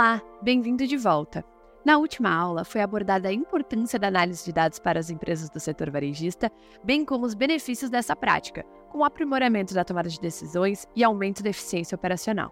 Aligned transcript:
Olá, 0.00 0.22
bem-vindo 0.40 0.86
de 0.86 0.96
volta. 0.96 1.44
Na 1.84 1.98
última 1.98 2.34
aula 2.34 2.64
foi 2.64 2.80
abordada 2.80 3.28
a 3.28 3.32
importância 3.34 3.98
da 3.98 4.08
análise 4.08 4.42
de 4.46 4.50
dados 4.50 4.78
para 4.78 4.98
as 4.98 5.10
empresas 5.10 5.50
do 5.50 5.60
setor 5.60 5.90
varejista, 5.90 6.50
bem 6.82 7.04
como 7.04 7.26
os 7.26 7.34
benefícios 7.34 7.90
dessa 7.90 8.16
prática, 8.16 8.64
com 8.88 9.00
o 9.00 9.04
aprimoramento 9.04 9.74
da 9.74 9.84
tomada 9.84 10.08
de 10.08 10.18
decisões 10.18 10.88
e 10.96 11.04
aumento 11.04 11.42
da 11.42 11.50
eficiência 11.50 11.94
operacional. 11.94 12.50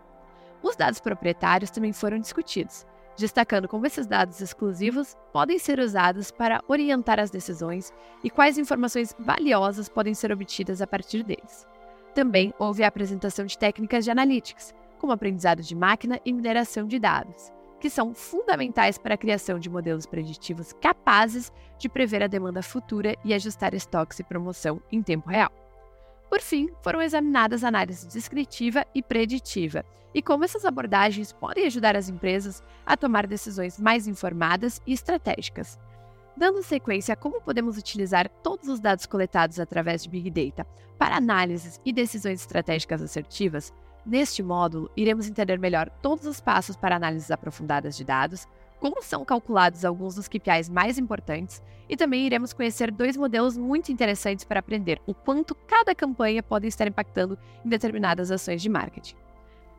Os 0.63 0.77
dados 0.77 1.01
proprietários 1.01 1.71
também 1.71 1.91
foram 1.91 2.19
discutidos, 2.19 2.87
destacando 3.17 3.67
como 3.67 3.87
esses 3.87 4.07
dados 4.07 4.43
exclusivos 4.43 5.17
podem 5.33 5.59
ser 5.59 5.81
usados 5.81 6.31
para 6.31 6.63
orientar 6.69 7.19
as 7.19 7.31
decisões 7.31 7.95
e 8.23 8.29
quais 8.29 8.59
informações 8.59 9.17
valiosas 9.19 9.89
podem 9.89 10.13
ser 10.13 10.31
obtidas 10.33 10.83
a 10.83 10.87
partir 10.87 11.23
deles. 11.23 11.67
Também 12.15 12.53
houve 12.59 12.85
a 12.85 12.89
apresentação 12.89 13.47
de 13.47 13.57
técnicas 13.57 14.05
de 14.05 14.11
analytics, 14.11 14.75
como 14.99 15.13
aprendizado 15.13 15.63
de 15.63 15.75
máquina 15.75 16.21
e 16.25 16.33
mineração 16.33 16.87
de 16.87 16.99
dados, 16.99 17.53
que 17.81 17.89
são 17.89 18.15
fundamentais 18.15 18.99
para 18.99 19.15
a 19.15 19.19
criação 19.19 19.59
de 19.59 19.71
modelos 19.71 20.05
preditivos 20.05 20.73
capazes 20.75 21.53
de 21.79 21.89
prever 21.89 22.23
a 22.23 22.27
demanda 22.27 22.63
futura 22.63 23.17
e 23.25 23.33
ajustar 23.33 23.73
estoques 23.73 24.19
e 24.19 24.25
promoção 24.25 24.83
em 24.91 25.03
tempo 25.03 25.31
real. 25.31 25.53
Por 26.29 26.41
fim, 26.41 26.69
foram 26.83 27.01
examinadas 27.01 27.65
análises 27.65 28.13
descritiva 28.13 28.85
e 28.95 29.03
preditiva 29.03 29.85
e 30.15 30.23
como 30.23 30.45
essas 30.45 30.65
abordagens 30.65 31.33
podem 31.33 31.67
ajudar 31.67 31.97
as 31.97 32.09
empresas 32.09 32.63
a 32.85 32.97
tomar 32.97 33.27
decisões 33.27 33.79
mais 33.79 34.07
informadas 34.07 34.81
e 34.87 34.93
estratégicas. 34.93 35.79
Dando 36.37 36.63
sequência 36.63 37.15
a 37.15 37.17
como 37.17 37.41
podemos 37.41 37.77
utilizar 37.77 38.29
todos 38.29 38.69
os 38.69 38.81
dados 38.81 39.07
coletados 39.07 39.59
através 39.59 40.03
de 40.03 40.09
Big 40.09 40.31
Data 40.31 40.67
para 40.99 41.17
análises 41.17 41.81
e 41.85 41.93
decisões 41.93 42.41
estratégicas 42.41 43.03
assertivas, 43.03 43.73
Neste 44.05 44.43
módulo, 44.43 44.91
iremos 44.97 45.29
entender 45.29 45.59
melhor 45.59 45.91
todos 46.03 46.27
os 46.27 46.41
passos 46.41 46.77
para 46.77 46.97
análises 46.97 47.31
aprofundadas 47.31 47.97
de 47.97 48.05
dados, 48.05 48.47
como 48.81 49.03
são 49.03 49.25
calculados 49.25 49.85
alguns 49.85 50.15
dos 50.15 50.29
KPIs 50.29 50.69
mais 50.69 50.99
importantes 50.99 51.63
e 51.89 51.97
também 51.97 52.27
iremos 52.27 52.53
conhecer 52.53 52.91
dois 52.91 53.17
modelos 53.17 53.57
muito 53.57 53.91
interessantes 53.91 54.45
para 54.45 54.61
aprender 54.61 55.01
o 55.07 55.15
quanto 55.15 55.55
cada 55.55 55.95
campanha 55.95 56.43
pode 56.43 56.67
estar 56.67 56.87
impactando 56.87 57.39
em 57.65 57.69
determinadas 57.69 58.31
ações 58.31 58.63
de 58.63 58.69
marketing. 58.69 59.17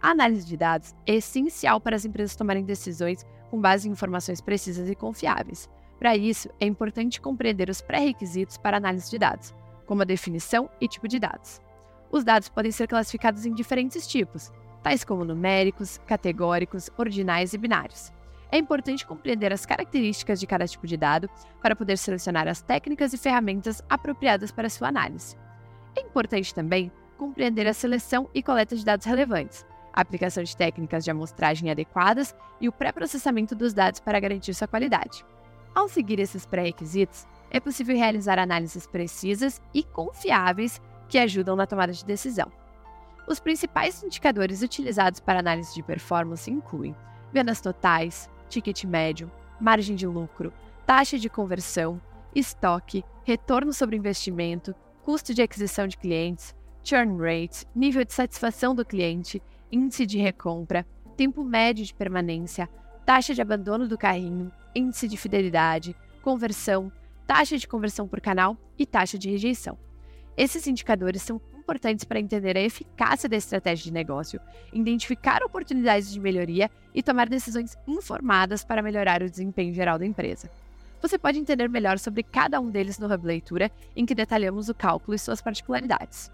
A 0.01 0.11
análise 0.11 0.45
de 0.45 0.57
dados 0.57 0.95
é 1.05 1.15
essencial 1.15 1.79
para 1.79 1.95
as 1.95 2.05
empresas 2.05 2.35
tomarem 2.35 2.63
decisões 2.63 3.25
com 3.49 3.59
base 3.59 3.87
em 3.87 3.91
informações 3.91 4.41
precisas 4.41 4.89
e 4.89 4.95
confiáveis. 4.95 5.69
Para 5.97 6.15
isso, 6.15 6.49
é 6.59 6.65
importante 6.65 7.19
compreender 7.19 7.69
os 7.69 7.81
pré-requisitos 7.81 8.57
para 8.57 8.77
análise 8.77 9.09
de 9.09 9.19
dados, 9.19 9.53
como 9.85 10.01
a 10.01 10.05
definição 10.05 10.69
e 10.79 10.87
tipo 10.87 11.07
de 11.07 11.19
dados. 11.19 11.59
Os 12.11 12.23
dados 12.23 12.49
podem 12.49 12.71
ser 12.71 12.87
classificados 12.87 13.45
em 13.45 13.53
diferentes 13.53 14.07
tipos, 14.07 14.51
tais 14.81 15.03
como 15.03 15.23
numéricos, 15.23 15.99
categóricos, 16.07 16.89
ordinais 16.97 17.53
e 17.53 17.57
binários. 17.57 18.11
É 18.51 18.57
importante 18.57 19.05
compreender 19.05 19.53
as 19.53 19.65
características 19.65 20.39
de 20.39 20.47
cada 20.47 20.67
tipo 20.67 20.87
de 20.87 20.97
dado 20.97 21.29
para 21.61 21.75
poder 21.75 21.97
selecionar 21.97 22.47
as 22.47 22.61
técnicas 22.61 23.13
e 23.13 23.17
ferramentas 23.17 23.83
apropriadas 23.87 24.51
para 24.51 24.69
sua 24.69 24.87
análise. 24.87 25.37
É 25.95 26.01
importante 26.01 26.53
também 26.53 26.91
compreender 27.17 27.67
a 27.67 27.73
seleção 27.73 28.27
e 28.33 28.41
coleta 28.41 28.75
de 28.75 28.83
dados 28.83 29.05
relevantes, 29.05 29.65
a 29.93 30.01
aplicação 30.01 30.43
de 30.43 30.55
técnicas 30.57 31.03
de 31.03 31.11
amostragem 31.11 31.69
adequadas 31.69 32.33
e 32.59 32.67
o 32.67 32.71
pré-processamento 32.71 33.53
dos 33.53 33.73
dados 33.73 33.99
para 33.99 34.19
garantir 34.19 34.53
sua 34.55 34.67
qualidade. 34.67 35.23
Ao 35.75 35.87
seguir 35.87 36.19
esses 36.19 36.45
pré-requisitos, 36.45 37.27
é 37.51 37.59
possível 37.59 37.95
realizar 37.95 38.39
análises 38.39 38.87
precisas 38.87 39.61
e 39.73 39.83
confiáveis 39.83 40.81
que 41.09 41.17
ajudam 41.17 41.55
na 41.55 41.67
tomada 41.67 41.91
de 41.91 42.05
decisão. 42.05 42.51
Os 43.27 43.39
principais 43.39 44.01
indicadores 44.01 44.61
utilizados 44.61 45.19
para 45.19 45.39
análise 45.39 45.73
de 45.73 45.83
performance 45.83 46.49
incluem 46.49 46.95
vendas 47.33 47.59
totais, 47.59 48.29
ticket 48.47 48.85
médio, 48.85 49.29
margem 49.59 49.95
de 49.95 50.07
lucro, 50.07 50.53
taxa 50.85 51.19
de 51.19 51.29
conversão, 51.29 52.01
estoque, 52.33 53.03
retorno 53.23 53.73
sobre 53.73 53.97
investimento, 53.97 54.73
custo 55.03 55.33
de 55.33 55.41
aquisição 55.41 55.87
de 55.87 55.97
clientes, 55.97 56.55
churn 56.83 57.17
rate, 57.19 57.65
nível 57.75 58.05
de 58.05 58.13
satisfação 58.13 58.73
do 58.73 58.85
cliente, 58.85 59.41
índice 59.71 60.05
de 60.05 60.17
recompra, 60.17 60.85
tempo 61.15 61.43
médio 61.43 61.85
de 61.85 61.93
permanência, 61.93 62.69
taxa 63.05 63.33
de 63.33 63.41
abandono 63.41 63.87
do 63.87 63.97
carrinho, 63.97 64.51
índice 64.73 65.07
de 65.07 65.17
fidelidade, 65.17 65.95
conversão, 66.21 66.91
taxa 67.27 67.57
de 67.57 67.67
conversão 67.67 68.07
por 68.07 68.21
canal 68.21 68.57
e 68.77 68.85
taxa 68.85 69.17
de 69.17 69.29
rejeição. 69.29 69.77
Esses 70.39 70.65
indicadores 70.67 71.21
são 71.21 71.41
importantes 71.53 72.05
para 72.05 72.17
entender 72.17 72.55
a 72.55 72.61
eficácia 72.61 73.27
da 73.27 73.35
estratégia 73.35 73.83
de 73.83 73.91
negócio, 73.91 74.39
identificar 74.71 75.43
oportunidades 75.43 76.09
de 76.09 76.17
melhoria 76.17 76.71
e 76.95 77.03
tomar 77.03 77.27
decisões 77.27 77.77
informadas 77.85 78.63
para 78.63 78.81
melhorar 78.81 79.21
o 79.21 79.29
desempenho 79.29 79.73
geral 79.73 79.99
da 79.99 80.05
empresa. 80.05 80.49
Você 81.01 81.17
pode 81.17 81.37
entender 81.37 81.67
melhor 81.67 81.99
sobre 81.99 82.23
cada 82.23 82.57
um 82.61 82.69
deles 82.69 82.97
no 82.97 83.13
Hub 83.13 83.27
Leitura, 83.27 83.69
em 83.93 84.05
que 84.05 84.15
detalhamos 84.15 84.69
o 84.69 84.73
cálculo 84.73 85.13
e 85.13 85.19
suas 85.19 85.41
particularidades. 85.41 86.31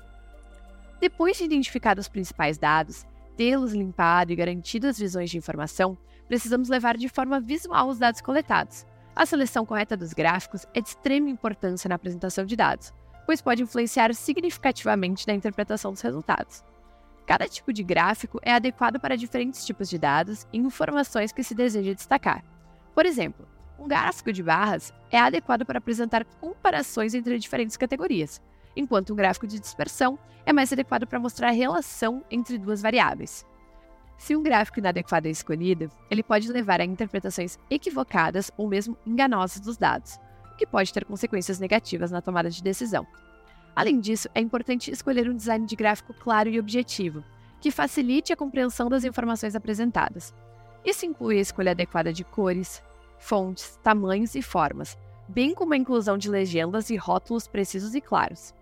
Depois 1.02 1.36
de 1.38 1.46
identificados 1.46 2.06
os 2.06 2.10
principais 2.10 2.60
dados, 2.60 3.08
tê-los 3.36 3.74
limpado 3.74 4.32
e 4.32 4.36
garantido 4.36 4.86
as 4.86 5.00
visões 5.00 5.32
de 5.32 5.40
informação, 5.40 5.98
precisamos 6.28 6.70
levar 6.70 6.96
de 6.96 7.10
forma 7.10 7.40
visual 7.40 7.90
os 7.90 7.98
dados 7.98 8.22
coletados. 8.22 8.86
A 9.16 9.26
seleção 9.26 9.66
correta 9.66 9.98
dos 9.98 10.14
gráficos 10.14 10.68
é 10.76 10.82
de 10.82 10.90
extrema 10.90 11.28
importância 11.28 11.90
na 11.90 11.96
apresentação 11.96 12.46
de 12.46 12.56
dados, 12.56 12.94
pois 13.25 13.41
pode 13.41 13.63
influenciar 13.63 14.13
significativamente 14.13 15.28
na 15.28 15.34
interpretação 15.34 15.91
dos 15.91 16.02
resultados. 16.02 16.63
Cada 17.25 17.47
tipo 17.47 17.74
de 17.74 17.84
gráfico 17.84 18.40
é 18.44 18.53
adequado 18.53 19.00
para 19.00 19.18
diferentes 19.18 19.66
tipos 19.66 19.90
de 19.90 19.97
dados 19.97 20.46
e 20.53 20.58
informações 20.58 21.31
que 21.31 21.44
se 21.44 21.56
deseja 21.56 21.94
destacar. 21.94 22.44
Por 22.94 23.06
exemplo, 23.06 23.47
um 23.80 23.88
gráfico 23.88 24.31
de 24.31 24.44
barras 24.44 24.94
é 25.12 25.19
adequado 25.19 25.66
para 25.66 25.80
apresentar 25.80 26.24
comparações 26.40 27.14
entre 27.14 27.38
diferentes 27.40 27.75
categorias, 27.75 28.41
enquanto 28.75 29.12
um 29.12 29.16
gráfico 29.16 29.47
de 29.47 29.59
dispersão 29.59 30.19
é 30.46 30.53
mais 30.53 30.72
adequado 30.72 31.08
para 31.08 31.19
mostrar 31.19 31.50
a 31.50 31.52
relação 31.52 32.24
entre 32.30 32.58
duas 32.58 32.81
variáveis. 32.81 33.46
Se 34.18 34.35
um 34.35 34.44
gráfico 34.44 34.80
inadequado 34.80 35.28
é 35.28 35.31
escolhido, 35.31 35.90
ele 36.09 36.24
pode 36.24 36.50
levar 36.50 36.80
a 36.80 36.85
interpretações 36.85 37.59
equivocadas 37.69 38.50
ou 38.56 38.68
mesmo 38.68 38.97
enganosas 39.06 39.59
dos 39.59 39.78
dados, 39.78 40.19
que 40.58 40.66
pode 40.66 40.94
ter 40.94 41.06
consequências 41.06 41.60
negativas 41.60 42.12
na 42.12 42.22
tomada 42.22 42.50
de 42.50 42.64
decisão. 42.64 43.06
Além 43.76 44.00
disso, 44.00 44.30
é 44.34 44.40
importante 44.40 44.90
escolher 44.90 45.30
um 45.30 45.36
design 45.36 45.66
de 45.66 45.76
gráfico 45.76 46.14
claro 46.14 46.50
e 46.50 46.60
objetivo, 46.60 47.24
que 47.60 47.72
facilite 47.72 48.32
a 48.32 48.38
compreensão 48.38 48.90
das 48.90 49.04
informações 49.04 49.56
apresentadas. 49.56 50.34
Isso 50.86 51.06
inclui 51.06 51.38
a 51.40 51.42
escolha 51.42 51.72
adequada 51.72 52.14
de 52.14 52.24
cores, 52.24 52.82
fontes, 53.18 53.78
tamanhos 53.84 54.36
e 54.36 54.42
formas, 54.42 54.98
bem 55.28 55.54
como 55.54 55.74
a 55.74 55.78
inclusão 55.78 56.18
de 56.18 56.30
legendas 56.30 56.90
e 56.90 56.96
rótulos 56.96 57.48
precisos 57.48 57.96
e 57.96 58.02
claros. 58.02 58.54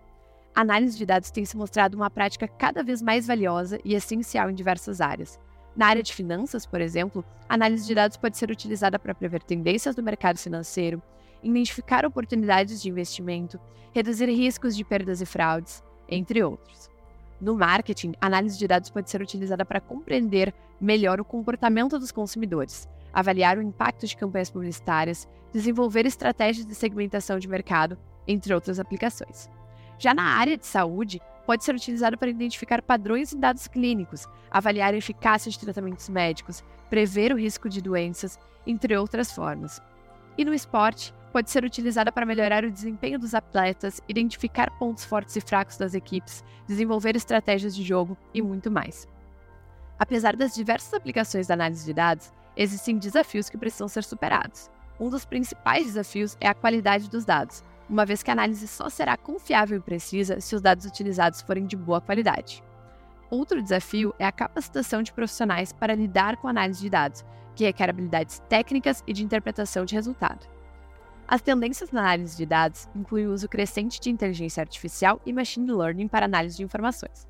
A 0.54 0.62
análise 0.62 0.96
de 0.96 1.04
dados 1.04 1.30
tem 1.30 1.44
se 1.44 1.56
mostrado 1.56 1.96
uma 1.96 2.08
prática 2.08 2.48
cada 2.48 2.82
vez 2.82 3.02
mais 3.02 3.26
valiosa 3.26 3.78
e 3.84 3.94
essencial 3.94 4.50
em 4.50 4.54
diversas 4.54 5.00
áreas. 5.00 5.38
Na 5.76 5.88
área 5.88 6.02
de 6.02 6.14
finanças, 6.14 6.64
por 6.64 6.80
exemplo, 6.80 7.24
a 7.48 7.54
análise 7.54 7.86
de 7.86 7.94
dados 7.94 8.16
pode 8.16 8.38
ser 8.38 8.50
utilizada 8.50 8.98
para 8.98 9.14
prever 9.14 9.42
tendências 9.42 9.96
do 9.96 10.02
mercado 10.02 10.38
financeiro, 10.38 11.02
identificar 11.44 12.04
oportunidades 12.04 12.82
de 12.82 12.88
investimento, 12.88 13.60
reduzir 13.92 14.26
riscos 14.26 14.74
de 14.76 14.84
perdas 14.84 15.20
e 15.20 15.26
fraudes, 15.26 15.84
entre 16.08 16.42
outros. 16.42 16.90
No 17.40 17.54
marketing, 17.54 18.14
análise 18.20 18.58
de 18.58 18.66
dados 18.66 18.90
pode 18.90 19.10
ser 19.10 19.20
utilizada 19.20 19.64
para 19.64 19.80
compreender 19.80 20.54
melhor 20.80 21.20
o 21.20 21.24
comportamento 21.24 21.98
dos 21.98 22.10
consumidores, 22.10 22.88
avaliar 23.12 23.58
o 23.58 23.62
impacto 23.62 24.06
de 24.06 24.16
campanhas 24.16 24.50
publicitárias, 24.50 25.28
desenvolver 25.52 26.06
estratégias 26.06 26.66
de 26.66 26.74
segmentação 26.74 27.38
de 27.38 27.48
mercado, 27.48 27.98
entre 28.26 28.54
outras 28.54 28.80
aplicações. 28.80 29.48
Já 29.98 30.12
na 30.14 30.24
área 30.24 30.56
de 30.56 30.66
saúde, 30.66 31.20
pode 31.46 31.62
ser 31.62 31.74
utilizado 31.74 32.16
para 32.18 32.30
identificar 32.30 32.82
padrões 32.82 33.32
em 33.32 33.38
dados 33.38 33.68
clínicos, 33.68 34.26
avaliar 34.50 34.94
a 34.94 34.96
eficácia 34.96 35.50
de 35.50 35.58
tratamentos 35.58 36.08
médicos, 36.08 36.64
prever 36.88 37.32
o 37.32 37.38
risco 37.38 37.68
de 37.68 37.82
doenças, 37.82 38.38
entre 38.66 38.96
outras 38.96 39.30
formas. 39.32 39.80
E 40.36 40.44
no 40.44 40.52
esporte, 40.52 41.14
pode 41.32 41.50
ser 41.50 41.64
utilizada 41.64 42.12
para 42.12 42.26
melhorar 42.26 42.64
o 42.64 42.70
desempenho 42.70 43.18
dos 43.18 43.34
atletas, 43.34 44.00
identificar 44.08 44.70
pontos 44.78 45.04
fortes 45.04 45.34
e 45.36 45.40
fracos 45.40 45.76
das 45.76 45.94
equipes, 45.94 46.44
desenvolver 46.66 47.16
estratégias 47.16 47.74
de 47.74 47.82
jogo 47.82 48.16
e 48.32 48.40
muito 48.40 48.70
mais. 48.70 49.08
Apesar 49.98 50.36
das 50.36 50.54
diversas 50.54 50.94
aplicações 50.94 51.46
da 51.46 51.54
análise 51.54 51.84
de 51.84 51.92
dados, 51.92 52.32
existem 52.56 52.98
desafios 52.98 53.48
que 53.48 53.58
precisam 53.58 53.88
ser 53.88 54.04
superados. 54.04 54.70
Um 54.98 55.10
dos 55.10 55.24
principais 55.24 55.86
desafios 55.86 56.36
é 56.40 56.46
a 56.46 56.54
qualidade 56.54 57.10
dos 57.10 57.24
dados, 57.24 57.64
uma 57.88 58.06
vez 58.06 58.22
que 58.22 58.30
a 58.30 58.32
análise 58.32 58.66
só 58.66 58.88
será 58.88 59.16
confiável 59.16 59.78
e 59.78 59.82
precisa 59.82 60.40
se 60.40 60.54
os 60.54 60.62
dados 60.62 60.86
utilizados 60.86 61.42
forem 61.42 61.66
de 61.66 61.76
boa 61.76 62.00
qualidade. 62.00 62.62
Outro 63.30 63.62
desafio 63.62 64.14
é 64.18 64.24
a 64.24 64.32
capacitação 64.32 65.02
de 65.02 65.12
profissionais 65.12 65.72
para 65.72 65.94
lidar 65.94 66.36
com 66.36 66.48
análise 66.48 66.80
de 66.80 66.90
dados, 66.90 67.24
que 67.54 67.64
requer 67.64 67.90
habilidades 67.90 68.40
técnicas 68.48 69.02
e 69.06 69.12
de 69.12 69.24
interpretação 69.24 69.84
de 69.84 69.94
resultado. 69.94 70.46
As 71.26 71.40
tendências 71.40 71.90
na 71.90 72.00
análise 72.00 72.36
de 72.36 72.44
dados 72.44 72.88
incluem 72.94 73.26
o 73.26 73.32
uso 73.32 73.48
crescente 73.48 74.00
de 74.00 74.10
inteligência 74.10 74.60
artificial 74.60 75.20
e 75.24 75.32
machine 75.32 75.72
learning 75.72 76.08
para 76.08 76.26
análise 76.26 76.56
de 76.56 76.62
informações. 76.62 77.26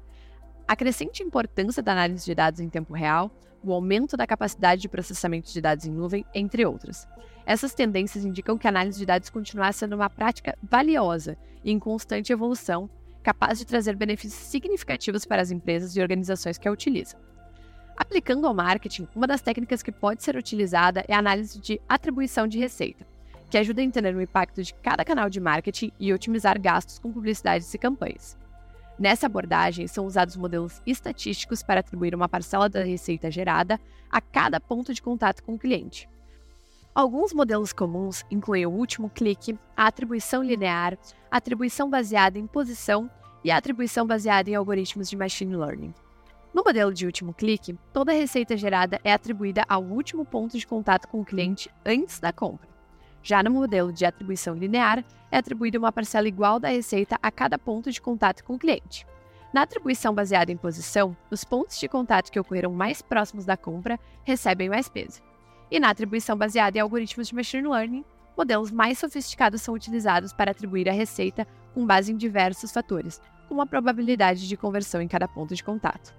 A 0.66 0.74
crescente 0.74 1.22
importância 1.22 1.82
da 1.82 1.92
análise 1.92 2.24
de 2.24 2.34
dados 2.34 2.58
em 2.58 2.68
tempo 2.68 2.92
real 2.92 3.30
o 3.64 3.72
aumento 3.72 4.16
da 4.16 4.26
capacidade 4.26 4.82
de 4.82 4.88
processamento 4.88 5.50
de 5.50 5.60
dados 5.60 5.86
em 5.86 5.90
nuvem, 5.90 6.24
entre 6.34 6.66
outras. 6.66 7.08
Essas 7.46 7.74
tendências 7.74 8.24
indicam 8.24 8.58
que 8.58 8.66
a 8.66 8.70
análise 8.70 8.98
de 8.98 9.06
dados 9.06 9.30
continua 9.30 9.72
sendo 9.72 9.96
uma 9.96 10.10
prática 10.10 10.56
valiosa 10.62 11.36
e 11.64 11.72
em 11.72 11.78
constante 11.78 12.32
evolução, 12.32 12.88
capaz 13.24 13.58
de 13.58 13.64
trazer 13.64 13.96
benefícios 13.96 14.40
significativos 14.40 15.24
para 15.24 15.40
as 15.40 15.50
empresas 15.50 15.96
e 15.96 16.00
organizações 16.00 16.58
que 16.58 16.68
a 16.68 16.70
utilizam. 16.70 17.18
Aplicando 17.96 18.46
ao 18.46 18.54
marketing, 18.54 19.08
uma 19.16 19.26
das 19.26 19.40
técnicas 19.40 19.82
que 19.82 19.90
pode 19.90 20.22
ser 20.22 20.36
utilizada 20.36 21.04
é 21.08 21.14
a 21.14 21.18
análise 21.18 21.58
de 21.58 21.80
atribuição 21.88 22.46
de 22.46 22.58
receita, 22.58 23.06
que 23.48 23.56
ajuda 23.56 23.80
a 23.80 23.84
entender 23.84 24.14
o 24.14 24.20
impacto 24.20 24.62
de 24.62 24.74
cada 24.74 25.04
canal 25.04 25.30
de 25.30 25.40
marketing 25.40 25.90
e 25.98 26.12
otimizar 26.12 26.60
gastos 26.60 26.98
com 26.98 27.10
publicidades 27.10 27.72
e 27.72 27.78
campanhas. 27.78 28.36
Nessa 28.98 29.26
abordagem, 29.26 29.86
são 29.86 30.06
usados 30.06 30.36
modelos 30.36 30.82
estatísticos 30.86 31.62
para 31.62 31.80
atribuir 31.80 32.14
uma 32.14 32.28
parcela 32.28 32.68
da 32.68 32.84
receita 32.84 33.30
gerada 33.30 33.80
a 34.10 34.20
cada 34.20 34.60
ponto 34.60 34.92
de 34.92 35.02
contato 35.02 35.42
com 35.42 35.54
o 35.54 35.58
cliente. 35.58 36.08
Alguns 36.94 37.32
modelos 37.32 37.72
comuns 37.72 38.24
incluem 38.30 38.64
o 38.66 38.70
último 38.70 39.10
clique, 39.10 39.58
a 39.76 39.88
atribuição 39.88 40.44
linear, 40.44 40.96
a 41.28 41.38
atribuição 41.38 41.90
baseada 41.90 42.38
em 42.38 42.46
posição 42.46 43.10
e 43.42 43.50
a 43.50 43.56
atribuição 43.56 44.06
baseada 44.06 44.48
em 44.48 44.54
algoritmos 44.54 45.10
de 45.10 45.16
machine 45.16 45.56
learning. 45.56 45.92
No 46.54 46.62
modelo 46.62 46.94
de 46.94 47.04
último 47.04 47.34
clique, 47.34 47.76
toda 47.92 48.12
receita 48.12 48.56
gerada 48.56 49.00
é 49.02 49.12
atribuída 49.12 49.64
ao 49.68 49.82
último 49.82 50.24
ponto 50.24 50.56
de 50.56 50.64
contato 50.64 51.08
com 51.08 51.20
o 51.20 51.24
cliente 51.24 51.68
antes 51.84 52.20
da 52.20 52.32
compra. 52.32 52.68
Já 53.24 53.42
no 53.42 53.50
modelo 53.50 53.92
de 53.92 54.04
atribuição 54.04 54.54
linear, 54.54 55.04
é 55.32 55.38
atribuída 55.38 55.80
uma 55.80 55.90
parcela 55.90 56.28
igual 56.28 56.60
da 56.60 56.68
receita 56.68 57.18
a 57.20 57.28
cada 57.32 57.58
ponto 57.58 57.90
de 57.90 58.00
contato 58.00 58.44
com 58.44 58.54
o 58.54 58.58
cliente. 58.58 59.04
Na 59.52 59.62
atribuição 59.62 60.14
baseada 60.14 60.52
em 60.52 60.56
posição, 60.56 61.16
os 61.28 61.42
pontos 61.42 61.76
de 61.76 61.88
contato 61.88 62.30
que 62.30 62.38
ocorreram 62.38 62.72
mais 62.72 63.02
próximos 63.02 63.44
da 63.44 63.56
compra 63.56 63.98
recebem 64.22 64.68
mais 64.68 64.88
peso. 64.88 65.33
E 65.74 65.80
na 65.80 65.90
atribuição 65.90 66.36
baseada 66.36 66.78
em 66.78 66.80
algoritmos 66.80 67.26
de 67.26 67.34
machine 67.34 67.66
learning, 67.66 68.04
modelos 68.36 68.70
mais 68.70 68.96
sofisticados 68.96 69.60
são 69.60 69.74
utilizados 69.74 70.32
para 70.32 70.52
atribuir 70.52 70.88
a 70.88 70.92
receita 70.92 71.44
com 71.74 71.84
base 71.84 72.12
em 72.12 72.16
diversos 72.16 72.70
fatores, 72.70 73.20
como 73.48 73.60
a 73.60 73.66
probabilidade 73.66 74.46
de 74.46 74.56
conversão 74.56 75.02
em 75.02 75.08
cada 75.08 75.26
ponto 75.26 75.52
de 75.52 75.64
contato. 75.64 76.14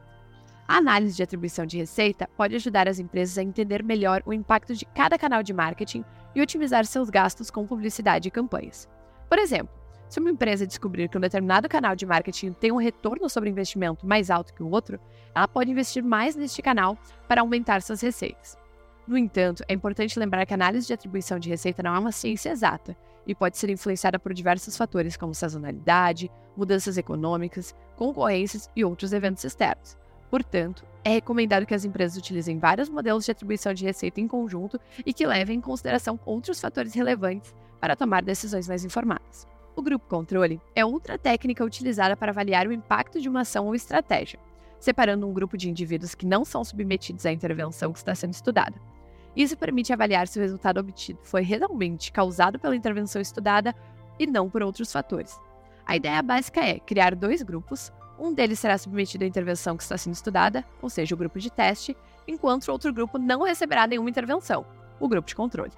A 0.68 0.76
análise 0.76 1.16
de 1.16 1.24
atribuição 1.24 1.66
de 1.66 1.78
receita 1.78 2.30
pode 2.36 2.54
ajudar 2.54 2.90
as 2.90 3.00
empresas 3.00 3.38
a 3.38 3.44
entender 3.44 3.82
melhor 3.82 4.22
o 4.26 4.34
impacto 4.34 4.76
de 4.76 4.84
cada 4.88 5.18
canal 5.18 5.42
de 5.42 5.54
marketing 5.54 6.04
e 6.36 6.42
otimizar 6.42 6.86
seus 6.86 7.10
gastos 7.10 7.50
com 7.50 7.66
publicidade 7.66 8.28
e 8.28 8.32
campanhas. 8.32 8.90
Por 9.30 9.40
exemplo, 9.40 9.74
se 10.10 10.20
uma 10.20 10.32
empresa 10.32 10.68
descobrir 10.68 11.08
que 11.08 11.18
um 11.18 11.22
determinado 11.22 11.70
canal 11.70 11.96
de 11.96 12.06
marketing 12.06 12.52
tem 12.52 12.74
um 12.74 12.78
retorno 12.78 13.30
sobre 13.30 13.50
investimento 13.50 14.06
mais 14.06 14.30
alto 14.30 14.54
que 14.54 14.64
o 14.64 14.70
outro, 14.70 15.00
ela 15.34 15.48
pode 15.48 15.72
investir 15.72 16.04
mais 16.04 16.36
neste 16.36 16.62
canal 16.62 16.98
para 17.26 17.40
aumentar 17.40 17.82
suas 17.82 18.02
receitas. 18.02 18.65
No 19.08 19.18
entanto, 19.18 19.64
é 19.68 19.74
importante 19.74 20.18
lembrar 20.18 20.46
que 20.46 20.54
a 20.54 20.56
análise 20.56 20.88
de 20.88 20.94
atribuição 20.94 21.38
de 21.38 21.48
receita 21.48 21.84
não 21.84 21.96
é 21.96 22.00
uma 22.00 22.12
ciência 22.12 22.50
exata 22.50 22.98
e 23.28 23.36
pode 23.36 23.58
ser 23.58 23.70
influenciada 23.70 24.18
por 24.18 24.34
diversos 24.34 24.76
fatores 24.76 25.16
como 25.16 25.34
sazonalidade, 25.34 26.32
mudanças 26.58 26.98
econômicas, 26.98 27.76
concorrências 27.96 28.70
e 28.76 28.84
outros 28.84 29.14
eventos 29.14 29.44
externos. 29.44 29.96
Portanto, 30.30 30.84
é 31.04 31.12
recomendado 31.12 31.68
que 31.68 31.74
as 31.76 31.86
empresas 31.86 32.18
utilizem 32.18 32.58
vários 32.58 32.90
modelos 32.90 33.26
de 33.26 33.32
atribuição 33.32 33.76
de 33.76 33.86
receita 33.86 34.20
em 34.20 34.28
conjunto 34.28 34.80
e 35.06 35.14
que 35.14 35.28
levem 35.28 35.58
em 35.58 35.62
consideração 35.62 36.20
outros 36.26 36.60
fatores 36.60 36.96
relevantes 36.96 37.54
para 37.80 37.96
tomar 37.96 38.24
decisões 38.24 38.68
mais 38.68 38.84
informadas. 38.84 39.48
O 39.76 39.84
grupo 39.84 40.08
controle 40.08 40.60
é 40.74 40.84
outra 40.84 41.18
técnica 41.18 41.64
utilizada 41.64 42.18
para 42.18 42.32
avaliar 42.32 42.68
o 42.68 42.74
impacto 42.74 43.22
de 43.22 43.30
uma 43.30 43.42
ação 43.42 43.68
ou 43.68 43.76
estratégia, 43.76 44.40
separando 44.80 45.28
um 45.28 45.34
grupo 45.34 45.58
de 45.58 45.70
indivíduos 45.70 46.16
que 46.16 46.26
não 46.26 46.44
são 46.44 46.64
submetidos 46.64 47.26
à 47.26 47.32
intervenção 47.32 47.92
que 47.92 48.00
está 48.00 48.16
sendo 48.16 48.34
estudada. 48.34 48.95
Isso 49.36 49.58
permite 49.58 49.92
avaliar 49.92 50.28
se 50.28 50.40
o 50.40 50.42
resultado 50.42 50.80
obtido 50.80 51.20
foi 51.24 51.42
realmente 51.42 52.12
causado 52.12 52.58
pela 52.58 52.76
intervenção 52.76 53.22
estudada 53.22 53.76
e 54.18 54.26
não 54.26 54.50
por 54.50 54.64
outros 54.64 54.92
fatores. 54.92 55.40
A 55.86 55.96
ideia 55.96 56.22
básica 56.22 56.62
é 56.62 56.80
criar 56.80 57.14
dois 57.16 57.42
grupos, 57.42 57.92
um 58.18 58.34
deles 58.34 58.60
será 58.60 58.78
submetido 58.78 59.26
à 59.26 59.28
intervenção 59.28 59.76
que 59.76 59.84
está 59.84 59.98
sendo 59.98 60.14
estudada, 60.14 60.64
ou 60.82 60.90
seja, 60.90 61.14
o 61.14 61.18
grupo 61.18 61.38
de 61.38 61.52
teste, 61.52 61.96
enquanto 62.28 62.68
o 62.68 62.72
outro 62.72 62.94
grupo 62.94 63.18
não 63.18 63.44
receberá 63.44 63.86
nenhuma 63.86 64.10
intervenção, 64.10 64.66
o 65.00 65.08
grupo 65.08 65.28
de 65.28 65.36
controle. 65.36 65.72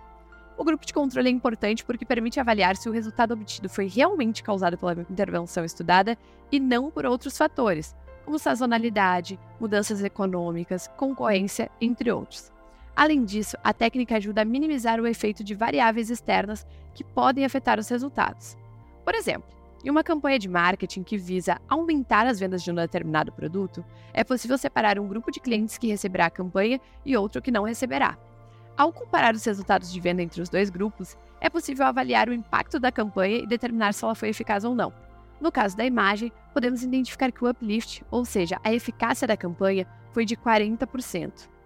O 0.56 0.64
grupo 0.64 0.86
de 0.86 0.94
controle 0.94 1.30
é 1.30 1.32
importante 1.32 1.84
porque 1.84 2.06
permite 2.06 2.40
avaliar 2.40 2.76
se 2.76 2.90
o 2.90 2.92
resultado 2.92 3.34
obtido 3.34 3.70
foi 3.70 3.88
realmente 3.88 4.44
causado 4.44 4.78
pela 4.78 4.94
intervenção 5.10 5.66
estudada 5.66 6.18
e 6.52 6.60
não 6.60 6.90
por 6.90 7.06
outros 7.06 7.38
fatores, 7.38 7.96
como 8.24 8.40
sazonalidade, 8.40 9.40
mudanças 9.60 10.04
econômicas, 10.04 10.88
concorrência, 10.98 11.70
entre 11.80 12.12
outros. 12.12 12.52
Além 12.98 13.24
disso, 13.24 13.56
a 13.64 13.72
técnica 13.72 14.16
ajuda 14.16 14.42
a 14.42 14.46
minimizar 14.46 15.00
o 15.00 15.06
efeito 15.06 15.44
de 15.44 15.54
variáveis 15.54 16.10
externas 16.10 16.66
que 16.96 17.04
podem 17.04 17.46
afetar 17.46 17.78
os 17.78 17.88
resultados. 17.88 18.58
Por 19.06 19.14
exemplo, 19.14 19.48
em 19.86 19.92
uma 19.92 20.04
campanha 20.04 20.40
de 20.40 20.50
marketing 20.50 21.04
que 21.04 21.16
visa 21.16 21.62
aumentar 21.70 22.26
as 22.26 22.40
vendas 22.40 22.64
de 22.64 22.72
um 22.72 22.74
determinado 22.74 23.32
produto, 23.32 23.86
é 24.12 24.24
possível 24.24 24.58
separar 24.58 24.98
um 24.98 25.08
grupo 25.08 25.30
de 25.30 25.40
clientes 25.40 25.78
que 25.78 25.90
receberá 25.90 26.26
a 26.26 26.32
campanha 26.32 26.82
e 27.06 27.16
outro 27.16 27.40
que 27.40 27.52
não 27.52 27.66
receberá. 27.66 28.18
Ao 28.76 28.92
comparar 28.92 29.36
os 29.36 29.46
resultados 29.46 29.94
de 29.94 30.00
venda 30.00 30.24
entre 30.24 30.42
os 30.42 30.50
dois 30.50 30.72
grupos, 30.72 31.16
é 31.40 31.52
possível 31.52 31.86
avaliar 31.86 32.28
o 32.28 32.34
impacto 32.34 32.80
da 32.80 32.92
campanha 32.92 33.38
e 33.38 33.46
determinar 33.46 33.94
se 33.94 34.04
ela 34.04 34.16
foi 34.16 34.30
eficaz 34.30 34.64
ou 34.64 34.74
não. 34.74 34.92
No 35.40 35.52
caso 35.52 35.78
da 35.78 35.86
imagem, 35.86 36.32
podemos 36.52 36.82
identificar 36.82 37.32
que 37.32 37.46
o 37.46 37.50
uplift, 37.50 38.04
ou 38.10 38.26
seja, 38.26 38.60
a 38.64 38.74
eficácia 38.74 39.28
da 39.28 39.38
campanha, 39.38 39.86
foi 40.12 40.26
de 40.26 40.36
40%. 40.36 41.57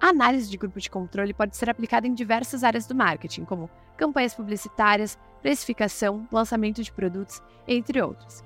A 0.00 0.08
análise 0.08 0.48
de 0.48 0.56
grupo 0.56 0.78
de 0.78 0.88
controle 0.88 1.34
pode 1.34 1.56
ser 1.56 1.68
aplicada 1.68 2.06
em 2.06 2.14
diversas 2.14 2.62
áreas 2.62 2.86
do 2.86 2.94
marketing, 2.94 3.44
como 3.44 3.68
campanhas 3.96 4.32
publicitárias, 4.32 5.18
precificação, 5.42 6.26
lançamento 6.30 6.82
de 6.82 6.92
produtos, 6.92 7.42
entre 7.66 8.00
outros. 8.00 8.44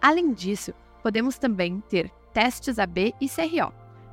Além 0.00 0.32
disso, 0.32 0.72
podemos 1.02 1.36
também 1.36 1.82
ter 1.88 2.10
testes 2.32 2.78
AB 2.78 3.12
e 3.20 3.28
CRO, 3.28 3.72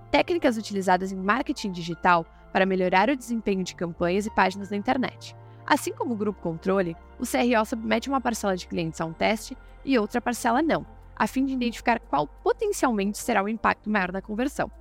técnicas 0.10 0.58
utilizadas 0.58 1.12
em 1.12 1.16
marketing 1.16 1.72
digital 1.72 2.26
para 2.52 2.66
melhorar 2.66 3.10
o 3.10 3.16
desempenho 3.16 3.64
de 3.64 3.76
campanhas 3.76 4.26
e 4.26 4.32
páginas 4.32 4.72
na 4.72 4.78
internet. 4.78 5.36
Assim 5.68 5.94
como 5.94 6.16
o 6.16 6.18
grupo 6.18 6.42
controle, 6.42 6.98
o 7.20 7.26
CRO 7.28 7.64
submete 7.64 8.10
uma 8.10 8.20
parcela 8.20 8.58
de 8.58 8.68
clientes 8.68 9.00
a 9.00 9.06
um 9.06 9.14
teste 9.14 9.56
e 9.86 10.00
outra 10.00 10.20
parcela 10.20 10.64
não, 10.64 10.84
a 11.16 11.28
fim 11.28 11.46
de 11.46 11.54
identificar 11.54 12.00
qual 12.00 12.26
potencialmente 12.26 13.20
será 13.20 13.44
o 13.44 13.50
impacto 13.50 13.88
maior 13.88 14.12
na 14.12 14.20
conversão. 14.22 14.72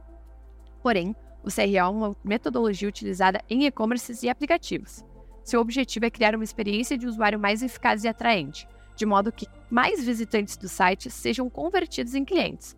Porém, 0.82 1.14
o 1.49 1.50
CRO 1.50 1.76
é 1.76 1.88
uma 1.88 2.17
metodologia 2.23 2.88
utilizada 2.88 3.43
em 3.49 3.64
e-commerces 3.64 4.23
e 4.23 4.28
aplicativos. 4.28 5.02
Seu 5.43 5.61
objetivo 5.61 6.05
é 6.05 6.11
criar 6.11 6.35
uma 6.35 6.45
experiência 6.45 6.99
de 6.99 7.07
usuário 7.07 7.38
mais 7.38 7.62
eficaz 7.62 8.05
e 8.05 8.09
atraente, 8.09 8.69
de 8.95 9.07
modo 9.07 9.33
que 9.33 9.47
mais 9.71 10.05
visitantes 10.05 10.59
do 10.59 10.69
site 10.69 11.11
sejam 11.11 11.49
convertidos 11.49 12.14
em 12.14 12.23
clientes. 12.23 12.76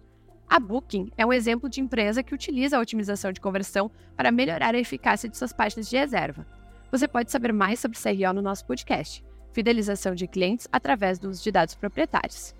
A 0.48 0.60
Booking 0.60 1.10
é 1.16 1.26
um 1.26 1.32
exemplo 1.32 1.68
de 1.68 1.80
empresa 1.80 2.22
que 2.22 2.34
utiliza 2.34 2.76
a 2.76 2.80
otimização 2.80 3.32
de 3.32 3.40
conversão 3.40 3.90
para 4.16 4.30
melhorar 4.30 4.74
a 4.74 4.78
eficácia 4.78 5.28
de 5.28 5.36
suas 5.36 5.52
páginas 5.52 5.88
de 5.88 5.96
reserva. 5.96 6.46
Você 6.92 7.08
pode 7.08 7.32
saber 7.32 7.52
mais 7.52 7.80
sobre 7.80 7.98
CRO 7.98 8.32
no 8.32 8.42
nosso 8.42 8.64
podcast, 8.64 9.24
Fidelização 9.52 10.14
de 10.14 10.28
Clientes 10.28 10.68
através 10.70 11.18
do 11.18 11.28
uso 11.28 11.42
de 11.42 11.50
dados 11.50 11.74
proprietários. 11.74 12.54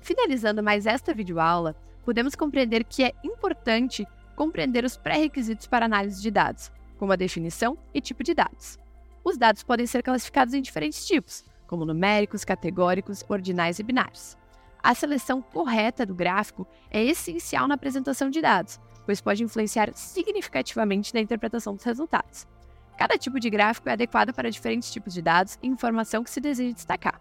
Finalizando 0.00 0.60
mais 0.60 0.86
esta 0.86 1.14
videoaula, 1.14 1.76
podemos 2.04 2.34
compreender 2.34 2.82
que 2.82 3.04
é 3.04 3.12
importante 3.22 4.04
compreender 4.42 4.84
os 4.84 4.96
pré-requisitos 4.96 5.68
para 5.68 5.86
análise 5.86 6.20
de 6.20 6.28
dados, 6.28 6.72
como 6.98 7.12
a 7.12 7.16
definição 7.16 7.78
e 7.94 8.00
tipo 8.00 8.24
de 8.24 8.34
dados. 8.34 8.76
Os 9.22 9.38
dados 9.38 9.62
podem 9.62 9.86
ser 9.86 10.02
classificados 10.02 10.52
em 10.52 10.60
diferentes 10.60 11.06
tipos, 11.06 11.44
como 11.68 11.84
numéricos, 11.84 12.44
categóricos, 12.44 13.24
ordinais 13.28 13.78
e 13.78 13.84
binários. 13.84 14.36
A 14.82 14.96
seleção 14.96 15.40
correta 15.40 16.04
do 16.04 16.12
gráfico 16.12 16.66
é 16.90 17.04
essencial 17.04 17.68
na 17.68 17.76
apresentação 17.76 18.28
de 18.28 18.40
dados, 18.40 18.80
pois 19.06 19.20
pode 19.20 19.44
influenciar 19.44 19.92
significativamente 19.94 21.14
na 21.14 21.20
interpretação 21.20 21.76
dos 21.76 21.84
resultados. 21.84 22.44
Cada 22.98 23.16
tipo 23.16 23.38
de 23.38 23.48
gráfico 23.48 23.88
é 23.88 23.92
adequado 23.92 24.34
para 24.34 24.50
diferentes 24.50 24.90
tipos 24.90 25.14
de 25.14 25.22
dados 25.22 25.56
e 25.62 25.68
informação 25.68 26.24
que 26.24 26.30
se 26.30 26.40
deseja 26.40 26.74
destacar. 26.74 27.20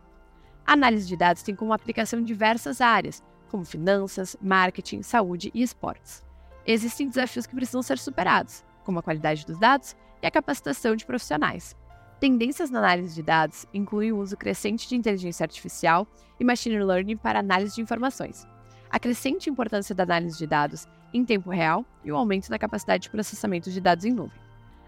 A 0.66 0.74
análise 0.74 1.08
de 1.08 1.16
dados 1.16 1.44
tem 1.44 1.56
como 1.56 1.72
aplicação 1.72 2.20
diversas 2.20 2.82
áreas, 2.82 3.24
como 3.48 3.64
finanças, 3.64 4.36
marketing, 4.42 5.04
saúde 5.04 5.52
e 5.54 5.62
esportes. 5.62 6.24
Existem 6.66 7.08
desafios 7.08 7.48
que 7.48 7.56
precisam 7.56 7.82
ser 7.82 7.98
superados, 7.98 8.64
como 8.84 9.00
a 9.00 9.04
qualidade 9.04 9.46
dos 9.46 9.58
dados 9.58 9.96
e 10.22 10.28
a 10.28 10.32
capacitação 10.32 10.96
de 10.96 11.06
profissionais. 11.06 11.76
Tendências 12.20 12.70
na 12.70 12.80
análise 12.80 13.16
de 13.16 13.24
dados 13.24 13.66
incluem 13.74 14.12
o 14.12 14.20
uso 14.20 14.38
crescente 14.38 14.88
de 14.88 14.96
inteligência 14.96 15.44
artificial 15.44 16.08
e 16.40 16.44
machine 16.44 16.78
learning 16.84 17.18
para 17.18 17.40
análise 17.40 17.76
de 17.76 17.82
informações, 17.82 18.48
a 18.92 19.00
crescente 19.00 19.50
importância 19.50 19.96
da 19.96 20.04
análise 20.04 20.38
de 20.38 20.46
dados 20.46 20.88
em 21.14 21.26
tempo 21.26 21.50
real 21.50 21.84
e 22.04 22.12
o 22.12 22.16
aumento 22.16 22.50
da 22.50 22.60
capacidade 22.60 23.04
de 23.04 23.10
processamento 23.10 23.72
de 23.72 23.82
dados 23.82 24.06
em 24.06 24.12
nuvem. 24.12 24.40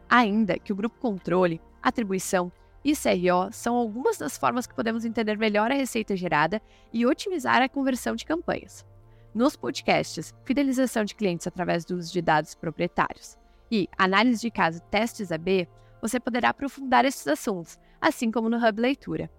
Ainda 0.07 0.59
que 0.59 0.71
o 0.71 0.75
grupo 0.75 0.99
controle, 0.99 1.59
atribuição 1.81 2.51
e 2.83 2.93
CRO 2.93 3.51
são 3.51 3.75
algumas 3.75 4.17
das 4.17 4.37
formas 4.37 4.67
que 4.67 4.75
podemos 4.75 5.05
entender 5.05 5.37
melhor 5.37 5.71
a 5.71 5.75
receita 5.75 6.15
gerada 6.15 6.61
e 6.91 7.05
otimizar 7.05 7.61
a 7.61 7.69
conversão 7.69 8.15
de 8.15 8.25
campanhas. 8.25 8.85
Nos 9.33 9.55
podcasts 9.55 10.33
Fidelização 10.45 11.03
de 11.03 11.15
Clientes 11.15 11.47
através 11.47 11.83
do 11.83 11.95
uso 11.95 12.13
de 12.13 12.21
dados 12.21 12.53
proprietários 12.53 13.35
e 13.71 13.89
Análise 13.97 14.41
de 14.41 14.51
caso 14.51 14.79
Testes 14.91 15.31
AB, 15.31 15.67
você 15.99 16.19
poderá 16.19 16.49
aprofundar 16.49 17.05
esses 17.05 17.27
assuntos, 17.27 17.79
assim 17.99 18.29
como 18.29 18.49
no 18.49 18.57
Hub 18.57 18.79
Leitura. 18.79 19.31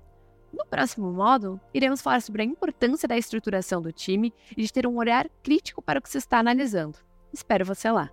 No 0.53 0.67
próximo 0.67 1.13
módulo, 1.13 1.61
iremos 1.73 2.03
falar 2.03 2.21
sobre 2.21 2.43
a 2.43 2.45
importância 2.45 3.07
da 3.07 3.17
estruturação 3.17 3.81
do 3.81 3.93
time 3.93 4.33
e 4.57 4.63
de 4.63 4.73
ter 4.73 4.87
um 4.87 4.97
olhar 4.97 5.29
crítico 5.43 5.81
para 5.81 6.01
o 6.01 6.03
que 6.03 6.09
se 6.09 6.19
está 6.19 6.39
analisando. 6.39 6.99
Espero 7.33 7.65
você 7.65 7.91
lá! 7.91 8.11